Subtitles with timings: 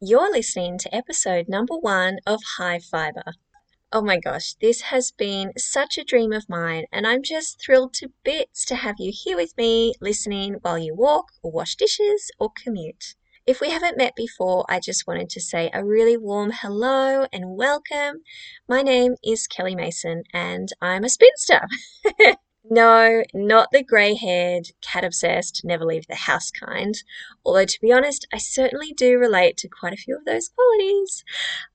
[0.00, 3.32] You're listening to episode number one of High Fiber.
[3.92, 7.94] Oh my gosh, this has been such a dream of mine, and I'm just thrilled
[7.94, 12.30] to bits to have you here with me listening while you walk or wash dishes
[12.38, 13.16] or commute.
[13.44, 17.56] If we haven't met before, I just wanted to say a really warm hello and
[17.56, 18.22] welcome.
[18.68, 21.66] My name is Kelly Mason, and I'm a spinster.
[22.70, 26.94] No, not the grey haired, cat obsessed, never leave the house kind.
[27.42, 31.24] Although, to be honest, I certainly do relate to quite a few of those qualities.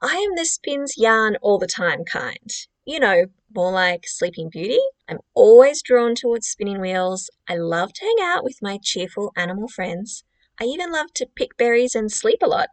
[0.00, 2.50] I am the spins yarn all the time kind.
[2.86, 4.80] You know, more like Sleeping Beauty.
[5.06, 7.28] I'm always drawn towards spinning wheels.
[7.46, 10.24] I love to hang out with my cheerful animal friends.
[10.58, 12.70] I even love to pick berries and sleep a lot.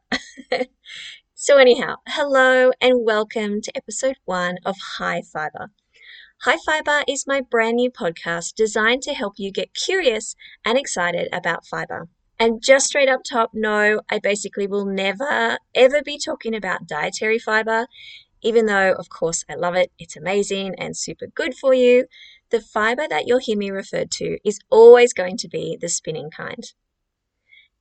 [1.34, 5.72] so, anyhow, hello and welcome to episode one of High Fiber.
[6.42, 11.28] High Fiber is my brand new podcast designed to help you get curious and excited
[11.34, 12.08] about fiber.
[12.38, 17.40] And just straight up top, no, I basically will never, ever be talking about dietary
[17.40, 17.88] fiber,
[18.44, 19.92] even though, of course, I love it.
[19.98, 22.06] It's amazing and super good for you.
[22.52, 26.30] The fiber that you'll hear me referred to is always going to be the spinning
[26.30, 26.64] kind.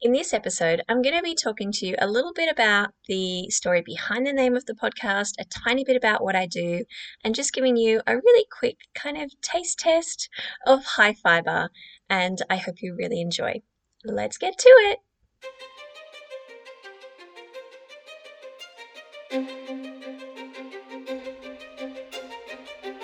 [0.05, 3.49] In this episode, I'm going to be talking to you a little bit about the
[3.49, 6.85] story behind the name of the podcast, a tiny bit about what I do,
[7.25, 10.29] and just giving you a really quick kind of taste test
[10.67, 11.71] of high fiber.
[12.11, 13.63] And I hope you really enjoy.
[14.05, 14.99] Let's get to
[19.33, 19.94] it.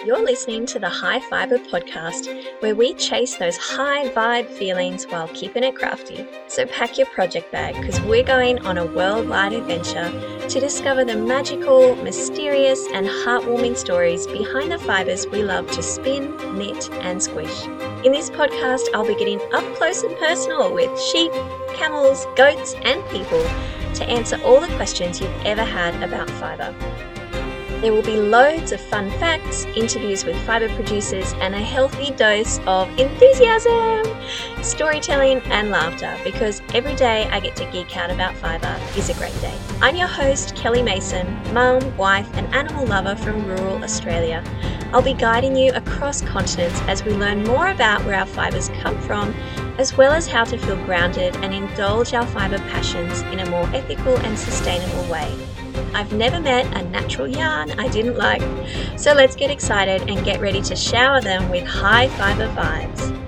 [0.06, 2.27] You're listening to the High Fiber podcast,
[2.62, 6.27] where we chase those high vibe feelings while keeping it crafty.
[6.48, 10.11] So pack your project bag because we're going on a worldwide adventure
[10.48, 16.34] to discover the magical, mysterious, and heartwarming stories behind the fibers we love to spin,
[16.56, 17.67] knit, and squish.
[18.03, 21.31] In this podcast, I'll be getting up close and personal with sheep,
[21.75, 23.43] camels, goats, and people
[23.97, 26.75] to answer all the questions you've ever had about fiber.
[27.81, 32.59] There will be loads of fun facts, interviews with fibre producers, and a healthy dose
[32.66, 34.04] of enthusiasm,
[34.62, 39.15] storytelling, and laughter because every day I get to geek out about fibre is a
[39.15, 39.56] great day.
[39.81, 44.44] I'm your host, Kelly Mason, mum, wife, and animal lover from rural Australia.
[44.93, 49.01] I'll be guiding you across continents as we learn more about where our fibres come
[49.03, 49.33] from,
[49.78, 53.69] as well as how to feel grounded and indulge our fibre passions in a more
[53.75, 55.33] ethical and sustainable way.
[55.95, 58.43] I've never met a natural yarn I didn't like,
[58.99, 63.19] so let's get excited and get ready to shower them with high fiber vibes.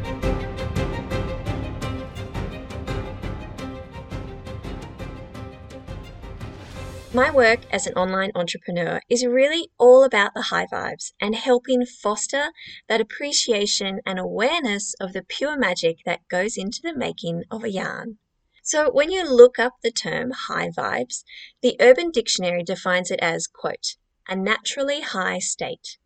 [7.15, 11.85] My work as an online entrepreneur is really all about the high vibes and helping
[11.85, 12.53] foster
[12.89, 17.71] that appreciation and awareness of the pure magic that goes into the making of a
[17.71, 18.17] yarn.
[18.63, 21.23] So when you look up the term high vibes,
[21.61, 23.97] the Urban Dictionary defines it as, quote,
[24.27, 25.99] a naturally high state.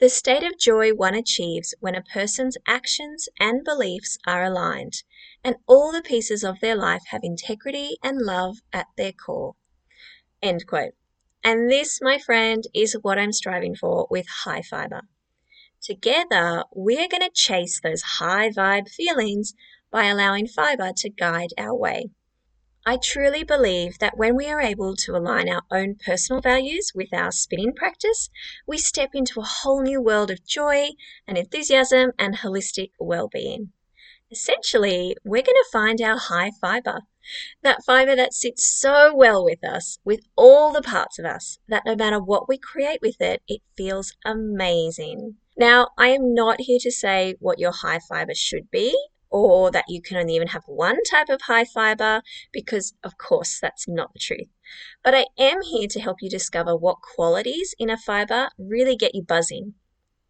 [0.00, 5.02] The state of joy one achieves when a person's actions and beliefs are aligned,
[5.44, 9.56] and all the pieces of their life have integrity and love at their core.
[10.44, 10.92] End quote.
[11.42, 15.00] And this, my friend, is what I'm striving for with high fiber.
[15.82, 19.54] Together, we're going to chase those high vibe feelings
[19.90, 22.10] by allowing fiber to guide our way.
[22.84, 27.14] I truly believe that when we are able to align our own personal values with
[27.14, 28.28] our spinning practice,
[28.66, 30.90] we step into a whole new world of joy
[31.26, 33.72] and enthusiasm and holistic well being.
[34.30, 37.00] Essentially, we're going to find our high fiber,
[37.62, 41.84] that fiber that sits so well with us, with all the parts of us, that
[41.86, 45.36] no matter what we create with it, it feels amazing.
[45.56, 48.96] Now, I am not here to say what your high fiber should be
[49.34, 53.58] or that you can only even have one type of high fiber, because of course
[53.60, 54.46] that's not the truth.
[55.02, 59.12] But I am here to help you discover what qualities in a fiber really get
[59.12, 59.74] you buzzing.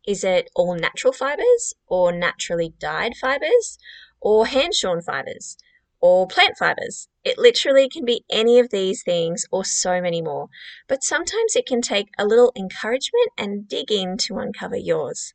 [0.07, 3.77] Is it all natural fibers, or naturally dyed fibers,
[4.23, 5.59] or hand shorn fibers,
[6.05, 7.09] or plant fibers?
[7.25, 10.49] It literally can be any of these things or so many more,
[10.87, 15.33] but sometimes it can take a little encouragement and digging to uncover yours.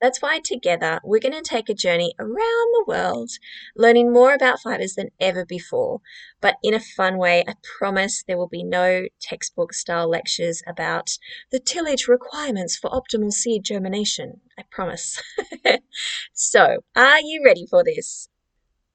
[0.00, 3.30] That's why together we're going to take a journey around the world,
[3.74, 6.00] learning more about fibers than ever before,
[6.40, 7.42] but in a fun way.
[7.48, 11.10] I promise there will be no textbook style lectures about
[11.50, 14.42] the tillage requirements for optimal seed germination.
[14.56, 15.20] I promise.
[16.32, 18.28] so, are you ready for this?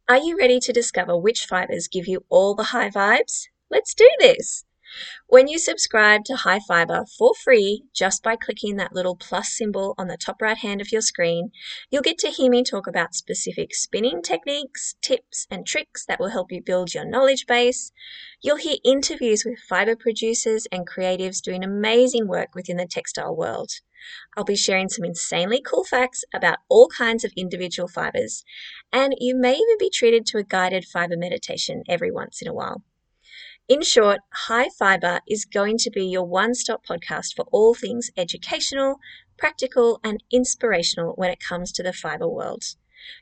[0.09, 3.47] Are you ready to discover which fibers give you all the high vibes?
[3.69, 4.63] Let's do this!
[5.27, 9.93] When you subscribe to High Fiber for free just by clicking that little plus symbol
[9.97, 11.51] on the top right hand of your screen,
[11.89, 16.29] you'll get to hear me talk about specific spinning techniques, tips, and tricks that will
[16.29, 17.91] help you build your knowledge base.
[18.41, 23.71] You'll hear interviews with fiber producers and creatives doing amazing work within the textile world.
[24.37, 28.45] I'll be sharing some insanely cool facts about all kinds of individual fibers,
[28.93, 32.53] and you may even be treated to a guided fiber meditation every once in a
[32.53, 32.83] while.
[33.67, 38.09] In short, High Fiber is going to be your one stop podcast for all things
[38.15, 39.01] educational,
[39.37, 42.63] practical, and inspirational when it comes to the fiber world.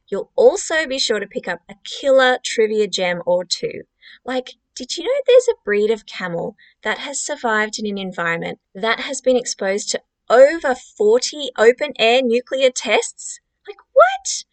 [0.07, 3.85] You'll also be sure to pick up a killer trivia gem or two.
[4.23, 8.59] Like, did you know there's a breed of camel that has survived in an environment
[8.75, 13.39] that has been exposed to over 40 open air nuclear tests?
[13.67, 14.43] Like, what?